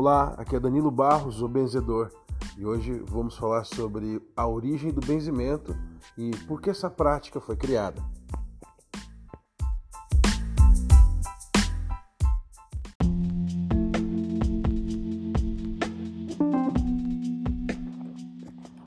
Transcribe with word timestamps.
Olá, 0.00 0.32
aqui 0.38 0.54
é 0.54 0.60
Danilo 0.60 0.92
Barros, 0.92 1.42
o 1.42 1.48
benzedor, 1.48 2.12
e 2.56 2.64
hoje 2.64 3.02
vamos 3.08 3.36
falar 3.36 3.64
sobre 3.64 4.22
a 4.36 4.46
origem 4.46 4.92
do 4.92 5.04
benzimento 5.04 5.76
e 6.16 6.30
por 6.46 6.60
que 6.60 6.70
essa 6.70 6.88
prática 6.88 7.40
foi 7.40 7.56
criada. 7.56 8.00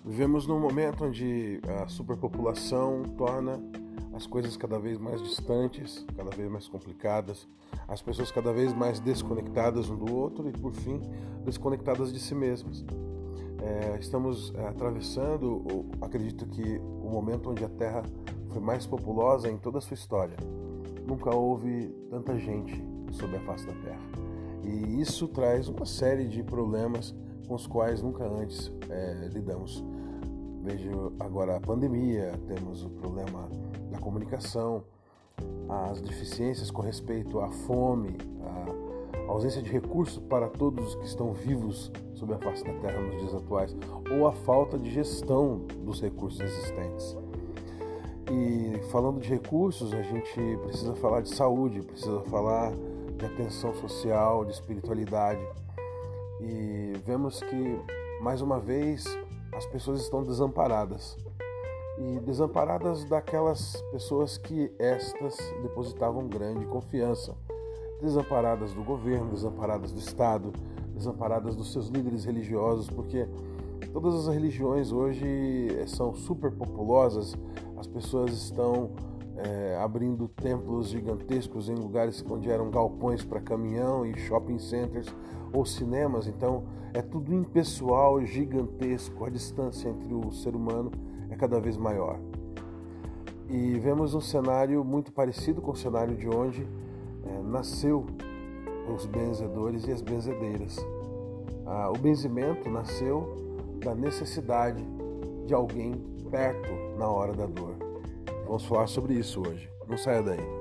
Vivemos 0.06 0.48
num 0.48 0.62
momento 0.62 1.04
onde 1.04 1.60
a 1.82 1.90
superpopulação 1.90 3.04
torna 3.18 3.60
as 4.14 4.26
coisas 4.26 4.56
cada 4.56 4.80
vez 4.80 4.98
mais 4.98 5.22
distantes, 5.22 6.06
cada 6.16 6.32
vez 6.32 6.50
mais 6.50 6.70
complicadas, 6.70 7.50
as 7.92 8.02
pessoas 8.02 8.32
cada 8.32 8.54
vez 8.54 8.74
mais 8.74 9.02
desconectadas 9.02 9.90
um 9.90 9.98
do 9.98 10.16
outro 10.16 10.48
e, 10.48 10.54
por 10.54 10.74
fim, 10.74 11.02
desconectadas 11.44 12.14
de 12.14 12.20
si 12.20 12.34
mesmas. 12.34 12.86
É, 13.62 13.98
estamos 14.00 14.54
é, 14.56 14.66
atravessando, 14.66 15.86
acredito 16.00 16.46
que, 16.48 16.78
o 16.80 17.10
momento 17.10 17.50
onde 17.52 17.66
a 17.66 17.70
Terra 17.70 18.02
foi 18.48 18.62
mais 18.62 18.88
populosa 18.88 19.50
em 19.50 19.58
toda 19.58 19.80
a 19.80 19.82
sua 19.82 19.96
história. 19.96 20.38
Nunca 21.06 21.36
houve 21.36 21.94
tanta 22.10 22.40
gente 22.40 22.82
sobre 23.12 23.36
a 23.36 23.42
face 23.42 23.68
da 23.68 23.74
Terra. 23.74 24.02
E 24.64 25.02
isso 25.02 25.28
traz 25.28 25.68
uma 25.68 25.86
série 25.86 26.30
de 26.30 26.42
problemas 26.44 27.14
com 27.46 27.56
os 27.56 27.68
quais 27.68 28.02
nunca 28.02 28.24
antes 28.24 28.72
é, 28.90 29.30
lidamos. 29.34 29.84
Vejo 30.64 31.12
agora 31.20 31.58
a 31.58 31.60
pandemia, 31.60 32.40
temos 32.48 32.86
o 32.86 32.90
problema 32.90 33.50
da 33.92 34.00
comunicação, 34.00 34.86
as 35.90 36.02
deficiências 36.02 36.70
com 36.70 36.82
respeito 36.82 37.40
à 37.40 37.50
fome, 37.50 38.18
à 39.28 39.32
ausência 39.32 39.62
de 39.62 39.72
recursos 39.72 40.20
para 40.20 40.48
todos 40.50 40.90
os 40.90 40.96
que 40.96 41.06
estão 41.06 41.32
vivos 41.34 41.92
sobre 42.14 42.36
a 42.36 42.38
face 42.40 42.64
da 42.64 42.74
Terra 42.74 43.00
nos 43.00 43.20
dias 43.20 43.34
atuais, 43.34 43.76
ou 44.12 44.28
a 44.28 44.32
falta 44.32 44.78
de 44.78 44.90
gestão 44.92 45.66
dos 45.84 46.02
recursos 46.02 46.40
existentes. 46.40 47.18
E 48.30 48.80
falando 48.92 49.20
de 49.20 49.30
recursos, 49.30 49.94
a 49.94 50.02
gente 50.02 50.58
precisa 50.64 50.96
falar 50.96 51.22
de 51.22 51.30
saúde, 51.30 51.82
precisa 51.82 52.22
falar 52.22 52.72
de 53.18 53.26
atenção 53.26 53.74
social, 53.76 54.46
de 54.46 54.52
espiritualidade. 54.52 55.42
E 56.40 56.94
vemos 57.06 57.40
que, 57.42 57.80
mais 58.22 58.42
uma 58.42 58.60
vez, 58.60 59.06
as 59.54 59.66
pessoas 59.66 60.02
estão 60.02 60.24
desamparadas 60.24 61.18
e 62.02 62.20
desamparadas 62.20 63.06
daquelas 63.06 63.76
pessoas 63.92 64.38
que 64.38 64.72
estas 64.80 65.38
depositavam 65.62 66.28
grande 66.28 66.66
confiança, 66.66 67.36
desamparadas 68.02 68.74
do 68.74 68.84
governo, 68.84 69.30
desamparadas 69.30 69.92
do 69.92 70.00
Estado, 70.00 70.52
desamparadas 70.96 71.56
dos 71.56 71.72
seus 71.72 71.88
líderes 71.90 72.26
religiosos, 72.26 72.90
porque 72.90 73.28
todas 73.94 74.16
as 74.16 74.34
religiões 74.34 74.92
hoje 74.92 75.26
eh, 75.80 75.86
são 75.86 76.14
super 76.16 76.52
populosas, 76.52 77.36
as 77.78 77.86
pessoas 77.86 78.34
estão 78.34 78.92
é, 79.38 79.78
abrindo 79.82 80.28
templos 80.28 80.90
gigantescos 80.90 81.70
em 81.70 81.76
lugares 81.76 82.24
onde 82.30 82.50
eram 82.50 82.70
galpões 82.70 83.24
para 83.24 83.40
caminhão 83.40 84.06
e 84.06 84.18
shopping 84.18 84.60
centers 84.60 85.08
ou 85.54 85.66
cinemas, 85.66 86.28
então 86.28 86.64
é 86.94 87.02
tudo 87.02 87.34
impessoal, 87.34 88.24
gigantesco, 88.26 89.24
a 89.24 89.30
distância 89.30 89.90
entre 89.90 90.14
o 90.14 90.32
ser 90.32 90.56
humano 90.56 90.92
é 91.32 91.36
cada 91.36 91.60
vez 91.60 91.78
maior. 91.78 92.20
E 93.50 93.80
vemos 93.80 94.14
um 94.14 94.22
cenário 94.22 94.84
muito 94.84 95.12
parecido 95.12 95.62
com 95.62 95.72
o 95.72 95.76
cenário 95.76 96.16
de 96.16 96.30
onde 96.30 96.68
é, 97.26 97.42
nasceu 97.44 98.06
os 98.94 99.06
benzedores 99.06 99.88
e 99.88 99.92
as 99.92 100.02
benzedeiras. 100.02 100.78
Ah, 101.66 101.90
o 101.90 101.98
benzimento 101.98 102.70
nasceu 102.70 103.36
da 103.80 103.96
necessidade 103.96 104.84
de 105.46 105.54
alguém 105.54 105.94
perto 106.30 106.72
na 106.98 107.08
hora 107.08 107.34
da 107.34 107.46
dor. 107.46 107.76
Vamos 108.46 108.66
falar 108.66 108.88
sobre 108.88 109.14
isso 109.14 109.42
hoje. 109.42 109.70
Não 109.88 109.98
saia 109.98 110.22
daí. 110.22 110.61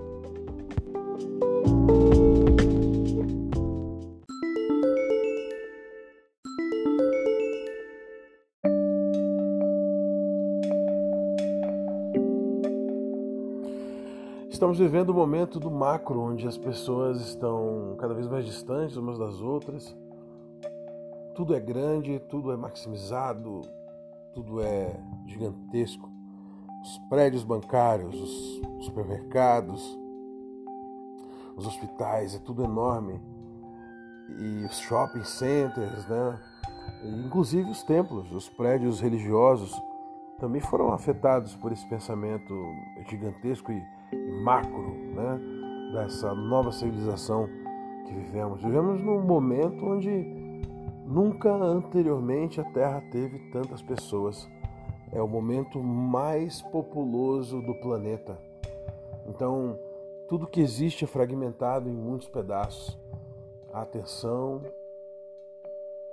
Estamos 14.61 14.79
vivendo 14.79 15.09
o 15.09 15.13
um 15.13 15.17
momento 15.17 15.59
do 15.59 15.71
macro, 15.71 16.21
onde 16.21 16.47
as 16.47 16.59
pessoas 16.59 17.19
estão 17.23 17.97
cada 17.99 18.13
vez 18.13 18.29
mais 18.29 18.45
distantes 18.45 18.95
umas 18.95 19.19
das 19.19 19.41
outras. 19.41 19.97
Tudo 21.35 21.55
é 21.55 21.61
grande, 21.61 22.19
tudo 22.29 22.53
é 22.53 22.59
maximizado, 22.59 23.63
tudo 24.35 24.61
é 24.61 25.01
gigantesco. 25.25 26.07
Os 26.83 26.99
prédios 27.09 27.43
bancários, 27.43 28.15
os 28.15 28.85
supermercados, 28.85 29.99
os 31.57 31.67
hospitais, 31.67 32.35
é 32.35 32.39
tudo 32.39 32.63
enorme. 32.63 33.19
E 34.29 34.67
os 34.67 34.79
shopping 34.81 35.25
centers, 35.25 36.07
né? 36.07 36.39
inclusive 37.25 37.71
os 37.71 37.83
templos, 37.83 38.31
os 38.31 38.47
prédios 38.51 39.01
religiosos 39.01 39.73
também 40.39 40.61
foram 40.61 40.93
afetados 40.93 41.57
por 41.57 41.73
esse 41.73 41.89
pensamento 41.89 42.55
gigantesco 43.09 43.73
e 43.73 44.00
macro 44.43 44.91
né, 45.15 45.41
dessa 45.93 46.35
nova 46.35 46.73
civilização 46.73 47.49
que 48.07 48.15
vivemos. 48.15 48.63
Vivemos 48.63 49.03
num 49.03 49.21
momento 49.23 49.85
onde 49.85 50.11
nunca 51.07 51.53
anteriormente 51.53 52.61
a 52.61 52.65
Terra 52.65 53.03
teve 53.11 53.39
tantas 53.51 53.83
pessoas. 53.83 54.49
É 55.13 55.21
o 55.21 55.29
momento 55.29 55.83
mais 55.83 56.63
populoso 56.63 57.61
do 57.63 57.75
planeta. 57.75 58.39
Então, 59.27 59.79
tudo 60.29 60.47
que 60.47 60.61
existe 60.61 61.05
é 61.05 61.09
fragmentado 61.09 61.89
em 61.89 61.93
muitos 61.93 62.29
pedaços. 62.29 62.97
A 63.73 63.83
atenção, 63.83 64.63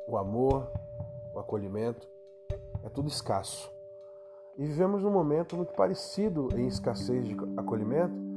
o 0.07 0.17
amor, 0.17 0.71
o 1.33 1.39
acolhimento, 1.39 2.07
é 2.83 2.89
tudo 2.89 3.07
escasso. 3.07 3.76
E 4.57 4.65
vivemos 4.65 5.03
um 5.03 5.11
momento 5.11 5.55
muito 5.55 5.73
parecido 5.73 6.49
em 6.55 6.67
escassez 6.67 7.27
de 7.27 7.37
acolhimento 7.55 8.27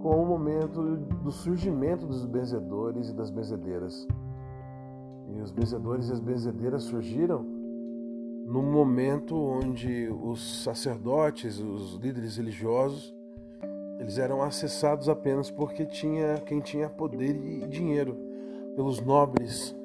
com 0.00 0.22
o 0.22 0.26
momento 0.26 0.96
do 0.96 1.30
surgimento 1.30 2.06
dos 2.06 2.24
benzedores 2.24 3.10
e 3.10 3.12
das 3.12 3.30
benzedeiras. 3.30 4.06
E 5.28 5.40
os 5.40 5.50
benzedores 5.50 6.08
e 6.08 6.12
as 6.12 6.20
benzedeiras 6.20 6.84
surgiram 6.84 7.42
no 8.46 8.62
momento 8.62 9.36
onde 9.36 10.08
os 10.08 10.62
sacerdotes, 10.64 11.58
os 11.58 11.96
líderes 11.96 12.38
religiosos, 12.38 13.14
eles 13.98 14.16
eram 14.16 14.40
acessados 14.40 15.08
apenas 15.08 15.50
porque 15.50 15.84
tinha 15.84 16.40
quem 16.46 16.60
tinha 16.60 16.88
poder 16.88 17.36
e 17.36 17.66
dinheiro, 17.66 18.16
pelos 18.74 19.00
nobres, 19.00 19.76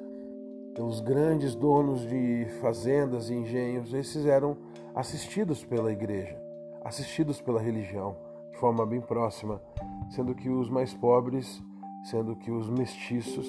pelos 0.74 1.00
grandes 1.00 1.54
donos 1.54 2.00
de 2.08 2.46
fazendas 2.60 3.30
e 3.30 3.34
engenhos. 3.34 3.94
Esses 3.94 4.26
eram 4.26 4.56
assistidos 4.94 5.64
pela 5.64 5.92
igreja, 5.92 6.36
assistidos 6.84 7.40
pela 7.40 7.60
religião, 7.60 8.16
de 8.50 8.58
forma 8.58 8.84
bem 8.84 9.00
próxima, 9.00 9.60
sendo 10.10 10.34
que 10.34 10.48
os 10.48 10.68
mais 10.68 10.92
pobres, 10.92 11.62
sendo 12.04 12.36
que 12.36 12.50
os 12.50 12.68
mestiços, 12.68 13.46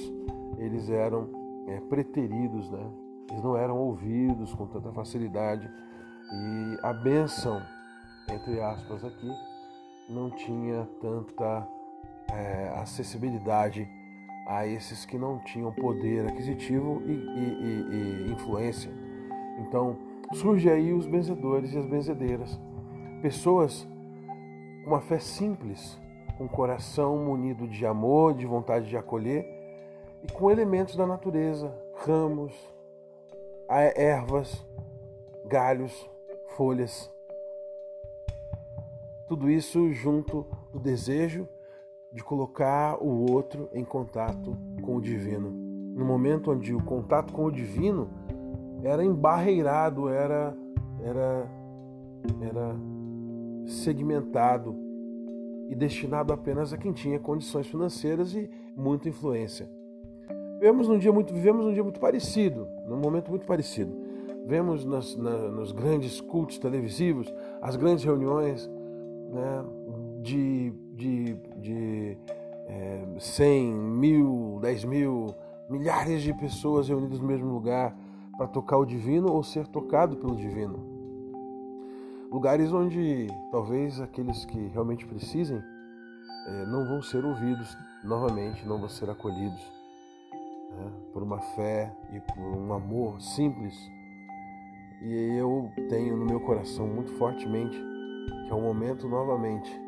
eles 0.58 0.90
eram 0.90 1.30
é, 1.68 1.80
preteridos, 1.82 2.70
né? 2.70 2.92
Eles 3.30 3.44
não 3.44 3.58
eram 3.58 3.78
ouvidos 3.78 4.54
com 4.54 4.68
tanta 4.68 4.92
facilidade 4.92 5.70
e 6.32 6.80
a 6.82 6.94
bênção, 6.94 7.62
entre 8.30 8.62
aspas 8.62 9.04
aqui, 9.04 9.32
não 10.10 10.30
tinha 10.30 10.88
tanta 11.02 11.68
é, 12.32 12.70
acessibilidade 12.78 13.88
a 14.46 14.68
esses 14.68 15.06
que 15.06 15.18
não 15.18 15.40
tinham 15.40 15.72
poder 15.72 16.28
aquisitivo 16.28 17.02
e, 17.06 17.12
e, 17.12 17.14
e, 17.14 18.28
e 18.28 18.32
influência. 18.32 18.92
Então, 19.60 19.98
surge 20.34 20.70
aí 20.70 20.94
os 20.94 21.08
benzedores 21.08 21.74
e 21.74 21.78
as 21.78 21.86
benzedeiras, 21.86 22.60
pessoas 23.22 23.88
com 24.84 24.92
uma 24.92 25.02
fé 25.02 25.18
simples, 25.18 26.00
com 26.38 26.48
coração 26.48 27.18
munido 27.18 27.68
de 27.68 27.86
amor, 27.86 28.36
de 28.36 28.46
vontade 28.46 28.88
de 28.88 28.98
acolher 28.98 29.46
e 30.24 30.32
com 30.32 30.52
elementos 30.52 30.96
da 30.96 31.08
natureza, 31.08 31.76
ramos, 32.06 32.54
ervas, 33.96 34.66
galhos, 35.46 36.10
folhas. 36.50 37.12
Tudo 39.28 39.50
isso 39.50 39.92
junto 39.92 40.46
do 40.72 40.80
desejo 40.80 41.48
de 42.16 42.24
colocar 42.24 42.98
o 43.04 43.30
outro 43.30 43.68
em 43.74 43.84
contato 43.84 44.58
com 44.82 44.96
o 44.96 45.02
divino. 45.02 45.52
No 45.94 46.06
momento 46.06 46.50
onde 46.50 46.74
o 46.74 46.82
contato 46.82 47.34
com 47.34 47.46
o 47.46 47.52
divino 47.52 48.10
era 48.82 49.04
embarreirado, 49.04 50.08
era, 50.08 50.56
era, 51.04 51.52
era 52.42 52.76
segmentado 53.66 54.76
e 55.68 55.76
destinado 55.76 56.32
apenas 56.32 56.72
a 56.72 56.78
quem 56.78 56.94
tinha 56.94 57.20
condições 57.20 57.68
financeiras 57.68 58.34
e 58.34 58.50
muita 58.78 59.10
influência. 59.10 59.70
Vivemos 60.54 60.88
num 60.88 60.98
dia 60.98 61.12
muito, 61.12 61.34
vivemos 61.34 61.66
num 61.66 61.74
dia 61.74 61.84
muito 61.84 62.00
parecido, 62.00 62.66
num 62.88 62.98
momento 62.98 63.30
muito 63.30 63.46
parecido. 63.46 63.94
Vemos 64.46 64.86
nas, 64.86 65.18
na, 65.18 65.50
nos 65.50 65.74
grandes 65.74 66.22
cultos 66.22 66.58
televisivos, 66.60 67.34
as 67.62 67.76
grandes 67.76 68.06
reuniões 68.06 68.70
né, 69.34 69.66
de, 70.22 70.72
de, 70.94 71.34
de 71.58 71.95
é, 72.66 73.06
100, 73.20 73.74
mil, 73.74 74.60
10 74.62 74.86
mil, 74.86 75.36
milhares 75.70 76.22
de 76.22 76.34
pessoas 76.34 76.88
reunidas 76.88 77.20
no 77.20 77.28
mesmo 77.28 77.52
lugar 77.52 77.96
para 78.38 78.48
tocar 78.48 78.78
o 78.78 78.86
divino 78.86 79.32
ou 79.32 79.44
ser 79.44 79.68
tocado 79.68 80.18
pelo 80.18 80.36
divino. 80.36 80.96
Lugares 82.32 82.74
onde 82.74 83.28
talvez 83.52 84.02
aqueles 84.02 84.44
que 84.46 84.68
realmente 84.68 85.06
precisem 85.06 85.62
é, 86.48 86.66
não 86.66 86.86
vão 86.86 87.02
ser 87.02 87.24
ouvidos 87.24 87.78
novamente, 88.04 88.68
não 88.68 88.80
vão 88.80 88.90
ser 88.90 89.10
acolhidos 89.10 89.62
né, 90.72 90.92
por 91.14 91.24
uma 91.24 91.40
fé 91.40 91.96
e 92.12 92.20
por 92.20 92.40
um 92.40 92.74
amor 92.74 93.22
simples. 93.22 93.74
E 95.02 95.38
eu 95.38 95.72
tenho 95.90 96.18
no 96.18 96.26
meu 96.26 96.40
coração 96.40 96.88
muito 96.88 97.12
fortemente 97.14 97.78
que 98.46 98.52
é 98.52 98.56
o 98.56 98.62
momento 98.62 99.08
novamente 99.08 99.85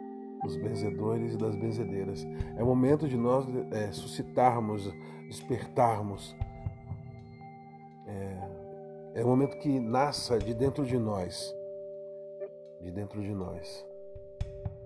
dos 0.47 0.55
benzedores 0.55 1.33
e 1.33 1.37
das 1.37 1.55
benzedeiras. 1.55 2.25
É 2.55 2.63
momento 2.63 3.07
de 3.07 3.17
nós 3.17 3.45
é, 3.71 3.91
suscitarmos, 3.91 4.89
despertarmos. 5.27 6.35
É, 8.07 9.19
é 9.19 9.23
o 9.23 9.27
momento 9.27 9.57
que 9.57 9.79
nasça 9.79 10.39
de 10.39 10.53
dentro 10.53 10.85
de 10.85 10.97
nós, 10.97 11.53
de 12.81 12.91
dentro 12.91 13.21
de 13.21 13.33
nós, 13.33 13.85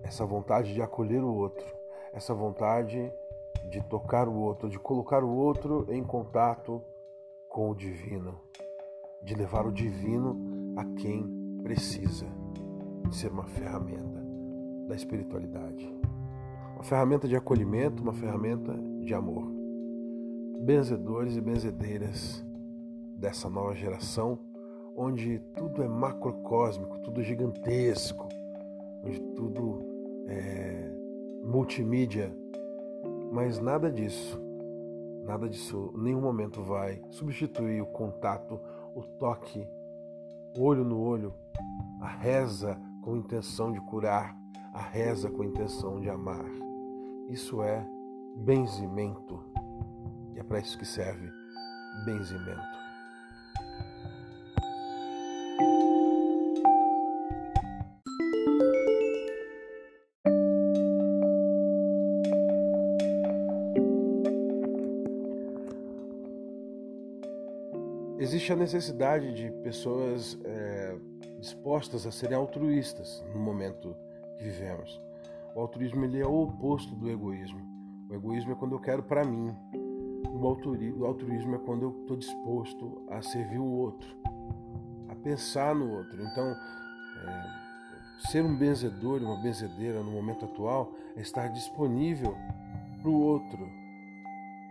essa 0.02 0.26
vontade 0.26 0.74
de 0.74 0.82
acolher 0.82 1.22
o 1.22 1.32
outro, 1.32 1.66
essa 2.12 2.34
vontade 2.34 3.12
de 3.70 3.80
tocar 3.84 4.28
o 4.28 4.34
outro, 4.34 4.68
de 4.68 4.78
colocar 4.78 5.22
o 5.22 5.30
outro 5.30 5.86
em 5.90 6.02
contato 6.02 6.82
com 7.48 7.70
o 7.70 7.74
divino, 7.74 8.40
de 9.22 9.34
levar 9.34 9.64
o 9.64 9.72
divino 9.72 10.74
a 10.76 10.84
quem 10.96 11.60
precisa, 11.62 12.26
de 13.08 13.14
ser 13.14 13.30
uma 13.30 13.44
ferramenta 13.44 14.21
da 14.92 14.96
espiritualidade, 14.96 15.90
uma 16.74 16.84
ferramenta 16.84 17.26
de 17.26 17.34
acolhimento, 17.34 18.02
uma 18.02 18.12
ferramenta 18.12 18.74
de 19.00 19.14
amor. 19.14 19.50
Benzedores 20.60 21.34
e 21.34 21.40
benzedeiras 21.40 22.44
dessa 23.16 23.48
nova 23.48 23.74
geração, 23.74 24.38
onde 24.94 25.38
tudo 25.56 25.82
é 25.82 25.88
macrocósmico, 25.88 26.98
tudo 26.98 27.22
gigantesco, 27.22 28.28
onde 29.02 29.18
tudo 29.34 29.82
é 30.28 30.90
multimídia, 31.42 32.30
mas 33.32 33.58
nada 33.58 33.90
disso, 33.90 34.38
nada 35.24 35.48
disso, 35.48 35.90
nenhum 35.96 36.20
momento 36.20 36.62
vai 36.62 37.00
substituir 37.08 37.80
o 37.80 37.86
contato, 37.86 38.60
o 38.94 39.02
toque, 39.02 39.66
olho 40.58 40.84
no 40.84 41.00
olho, 41.00 41.32
a 42.02 42.08
reza 42.08 42.78
com 43.02 43.16
intenção 43.16 43.72
de 43.72 43.80
curar, 43.80 44.41
a 44.72 44.80
reza 44.80 45.30
com 45.30 45.44
intenção 45.44 46.00
de 46.00 46.08
amar. 46.08 46.44
Isso 47.28 47.62
é 47.62 47.86
benzimento. 48.36 49.38
E 50.34 50.40
é 50.40 50.42
para 50.42 50.58
isso 50.58 50.78
que 50.78 50.86
serve 50.86 51.30
benzimento. 52.04 52.82
existe 68.32 68.52
a 68.52 68.56
necessidade 68.56 69.34
de 69.34 69.50
pessoas 69.62 70.38
é, 70.44 70.96
dispostas 71.38 72.06
a 72.06 72.10
serem 72.10 72.36
altruístas 72.36 73.22
no 73.34 73.38
momento 73.38 73.94
que 74.36 74.44
vivemos. 74.44 75.00
O 75.54 75.60
altruísmo 75.60 76.04
ele 76.04 76.20
é 76.20 76.26
o 76.26 76.42
oposto 76.42 76.94
do 76.94 77.10
egoísmo. 77.10 77.60
O 78.08 78.14
egoísmo 78.14 78.52
é 78.52 78.54
quando 78.54 78.72
eu 78.72 78.80
quero 78.80 79.02
para 79.02 79.24
mim. 79.24 79.54
O 80.28 81.04
altruísmo 81.04 81.54
é 81.54 81.58
quando 81.58 81.82
eu 81.82 82.00
estou 82.02 82.16
disposto 82.16 83.04
a 83.08 83.20
servir 83.22 83.58
o 83.58 83.66
outro, 83.66 84.16
a 85.08 85.14
pensar 85.14 85.74
no 85.74 85.90
outro. 85.90 86.22
Então, 86.22 86.46
é, 86.46 88.30
ser 88.30 88.44
um 88.44 88.56
benzedor 88.56 89.20
e 89.20 89.24
uma 89.24 89.42
benzedeira 89.42 90.02
no 90.02 90.10
momento 90.10 90.46
atual 90.46 90.92
é 91.16 91.20
estar 91.20 91.48
disponível 91.48 92.34
para 93.00 93.10
o 93.10 93.20
outro, 93.20 93.68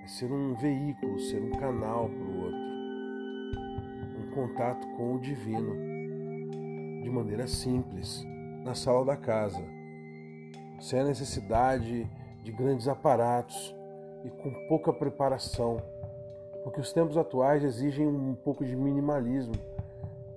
é 0.04 0.08
ser 0.08 0.32
um 0.32 0.56
veículo, 0.56 1.20
ser 1.20 1.42
um 1.42 1.52
canal 1.52 2.10
para 2.10 2.24
o 2.24 2.44
outro 2.46 2.72
contato 4.32 4.88
com 4.96 5.16
o 5.16 5.20
divino 5.20 5.76
de 7.04 7.10
maneira 7.10 7.48
simples, 7.48 8.26
na 8.64 8.76
sala 8.76 9.04
da 9.04 9.18
casa, 9.18 9.62
sem 10.80 11.00
a 11.00 11.04
necessidade 11.04 12.08
de 12.44 12.52
grandes 12.52 12.88
aparatos 12.88 13.76
e 14.24 14.30
com 14.30 14.52
pouca 14.68 14.94
preparação, 14.94 15.78
porque 16.64 16.80
os 16.80 16.94
tempos 16.94 17.18
atuais 17.18 17.64
exigem 17.64 18.08
um 18.08 18.36
pouco 18.36 18.64
de 18.64 18.76
minimalismo, 18.76 19.56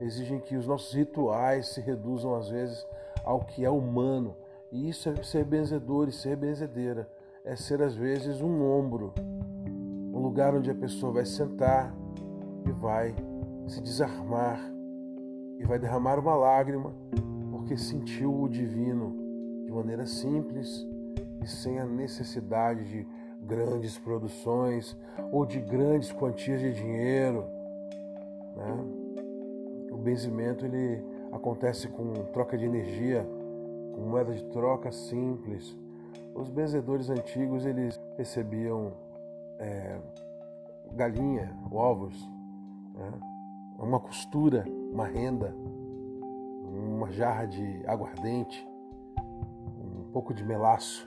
exigem 0.01 0.41
que 0.41 0.57
os 0.57 0.67
nossos 0.67 0.93
rituais 0.95 1.69
se 1.69 1.81
reduzam 1.81 2.35
às 2.35 2.49
vezes 2.49 2.87
ao 3.25 3.41
que 3.41 3.65
é 3.65 3.71
humano, 3.71 4.37
e 4.73 4.89
isso 4.89 5.09
é 5.09 5.23
ser 5.23 5.45
benzedor 5.45 6.09
e 6.09 6.13
ser 6.13 6.37
benzedeira, 6.37 7.09
é 7.45 7.55
ser 7.57 7.83
às 7.83 7.95
vezes 7.95 8.41
um 8.41 8.63
ombro, 8.63 9.13
um 10.13 10.19
lugar 10.19 10.55
onde 10.55 10.71
a 10.71 10.75
pessoa 10.75 11.13
vai 11.13 11.27
sentar 11.27 11.95
e 12.67 12.73
vai 12.73 13.15
se 13.67 13.81
desarmar 13.81 14.61
e 15.59 15.65
vai 15.65 15.79
derramar 15.79 16.19
uma 16.19 16.35
lágrima 16.35 16.95
porque 17.65 17.79
sentiu 17.79 18.43
o 18.43 18.47
divino 18.47 19.65
de 19.65 19.73
maneira 19.73 20.05
simples 20.05 20.87
e 21.43 21.47
sem 21.47 21.79
a 21.79 21.87
necessidade 21.87 22.85
de 22.85 23.07
grandes 23.41 23.97
produções 23.97 24.95
ou 25.33 25.47
de 25.47 25.61
grandes 25.61 26.13
quantias 26.13 26.61
de 26.61 26.75
dinheiro. 26.75 27.43
Né? 28.55 28.85
O 29.91 29.97
benzimento 29.97 30.67
ele 30.67 31.03
acontece 31.33 31.89
com 31.89 32.13
troca 32.35 32.59
de 32.59 32.67
energia, 32.67 33.27
com 33.95 34.03
moeda 34.03 34.35
de 34.35 34.45
troca 34.51 34.93
simples. 34.93 35.75
Os 36.35 36.51
benzedores 36.51 37.09
antigos 37.09 37.65
eles 37.65 37.99
recebiam 38.19 38.93
é, 39.59 39.99
galinha, 40.93 41.57
ovos, 41.73 42.15
né? 42.95 43.11
uma 43.79 44.01
costura, 44.01 44.67
uma 44.93 45.07
renda, 45.07 45.55
uma 47.05 47.13
jarra 47.13 47.45
de 47.45 47.83
aguardente, 47.87 48.67
um 49.19 50.11
pouco 50.11 50.33
de 50.33 50.43
melaço, 50.43 51.07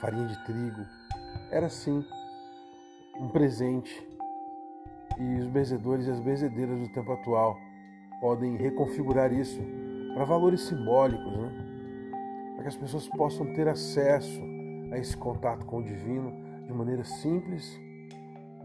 farinha 0.00 0.26
de 0.26 0.44
trigo. 0.44 0.84
Era 1.52 1.66
assim 1.66 2.04
um 3.16 3.28
presente. 3.28 4.06
E 5.16 5.38
os 5.38 5.46
benzedores 5.46 6.06
e 6.06 6.10
as 6.10 6.18
benzedeiras 6.18 6.80
do 6.80 6.88
tempo 6.92 7.12
atual 7.12 7.56
podem 8.20 8.56
reconfigurar 8.56 9.32
isso 9.32 9.60
para 10.14 10.24
valores 10.24 10.62
simbólicos, 10.62 11.32
né? 11.36 11.52
para 12.54 12.62
que 12.62 12.68
as 12.68 12.76
pessoas 12.76 13.08
possam 13.08 13.52
ter 13.54 13.68
acesso 13.68 14.40
a 14.92 14.98
esse 14.98 15.16
contato 15.16 15.64
com 15.64 15.78
o 15.78 15.84
divino 15.84 16.32
de 16.66 16.72
maneira 16.72 17.04
simples, 17.04 17.78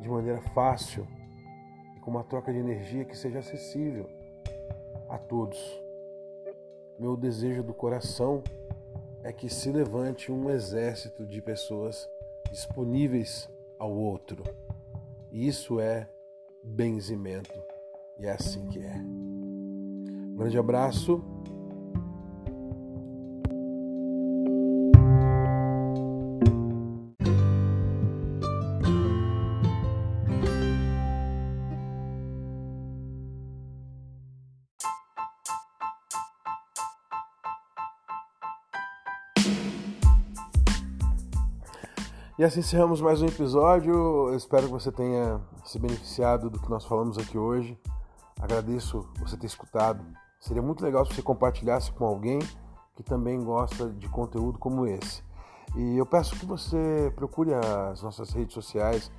de 0.01 0.09
maneira 0.09 0.41
fácil 0.41 1.07
com 2.01 2.09
uma 2.09 2.23
troca 2.23 2.51
de 2.51 2.57
energia 2.57 3.05
que 3.05 3.15
seja 3.15 3.39
acessível 3.39 4.09
a 5.09 5.17
todos. 5.17 5.82
Meu 6.99 7.17
desejo 7.17 7.63
do 7.63 7.73
coração 7.73 8.43
é 9.23 9.33
que 9.33 9.49
se 9.49 9.71
levante 9.71 10.31
um 10.31 10.49
exército 10.49 11.25
de 11.25 11.41
pessoas 11.41 12.07
disponíveis 12.51 13.49
ao 13.79 13.91
outro. 13.91 14.43
E 15.31 15.47
isso 15.47 15.79
é 15.79 16.07
benzimento. 16.63 17.59
E 18.19 18.25
é 18.25 18.31
assim 18.31 18.67
que 18.67 18.79
é. 18.79 18.95
Um 18.95 20.35
grande 20.35 20.57
abraço 20.57 21.23
E 42.35 42.43
assim 42.43 42.61
encerramos 42.61 42.99
mais 42.99 43.21
um 43.21 43.27
episódio. 43.27 43.93
Eu 43.93 44.35
espero 44.35 44.65
que 44.65 44.71
você 44.71 44.91
tenha 44.91 45.39
se 45.63 45.77
beneficiado 45.77 46.49
do 46.49 46.59
que 46.59 46.67
nós 46.67 46.83
falamos 46.83 47.15
aqui 47.15 47.37
hoje. 47.37 47.77
Agradeço 48.41 49.07
você 49.19 49.37
ter 49.37 49.45
escutado. 49.45 50.03
Seria 50.39 50.61
muito 50.61 50.83
legal 50.83 51.05
se 51.05 51.13
você 51.13 51.21
compartilhasse 51.21 51.91
com 51.91 52.05
alguém 52.05 52.39
que 52.95 53.03
também 53.03 53.39
gosta 53.43 53.87
de 53.87 54.09
conteúdo 54.09 54.57
como 54.57 54.87
esse. 54.87 55.23
E 55.75 55.95
eu 55.95 56.07
peço 56.07 56.35
que 56.35 56.45
você 56.45 57.13
procure 57.15 57.53
as 57.53 58.01
nossas 58.01 58.31
redes 58.31 58.55
sociais, 58.55 59.11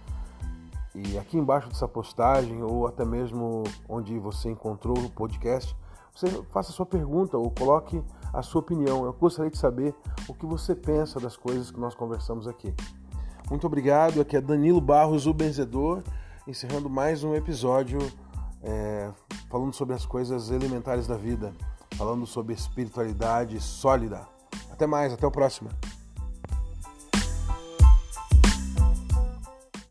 E 0.92 1.16
aqui 1.16 1.38
embaixo 1.38 1.68
dessa 1.68 1.86
postagem, 1.86 2.64
ou 2.64 2.86
até 2.86 3.04
mesmo 3.04 3.62
onde 3.88 4.18
você 4.18 4.50
encontrou 4.50 4.98
o 4.98 5.10
podcast, 5.10 5.76
você 6.12 6.28
faça 6.50 6.70
a 6.70 6.74
sua 6.74 6.86
pergunta 6.86 7.36
ou 7.36 7.48
coloque 7.50 8.02
a 8.32 8.42
sua 8.42 8.60
opinião. 8.60 9.04
Eu 9.04 9.12
gostaria 9.12 9.50
de 9.50 9.58
saber 9.58 9.94
o 10.28 10.34
que 10.34 10.46
você 10.46 10.74
pensa 10.74 11.20
das 11.20 11.36
coisas 11.36 11.70
que 11.70 11.78
nós 11.78 11.94
conversamos 11.94 12.46
aqui. 12.48 12.74
Muito 13.50 13.66
obrigado. 13.66 14.20
Aqui 14.20 14.36
é 14.36 14.40
Danilo 14.40 14.80
Barros, 14.80 15.26
o 15.26 15.34
Benzedor, 15.34 16.02
encerrando 16.46 16.88
mais 16.88 17.22
um 17.22 17.34
episódio 17.34 17.98
é, 18.62 19.10
falando 19.50 19.72
sobre 19.72 19.94
as 19.94 20.06
coisas 20.06 20.50
elementares 20.50 21.06
da 21.06 21.16
vida, 21.16 21.52
falando 21.96 22.26
sobre 22.26 22.54
espiritualidade 22.54 23.60
sólida. 23.60 24.26
Até 24.72 24.86
mais, 24.86 25.12
até 25.12 25.26
o 25.26 25.30
próximo. 25.30 25.68